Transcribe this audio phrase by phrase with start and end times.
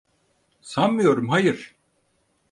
[0.61, 1.75] Sanmıyorum, hayır.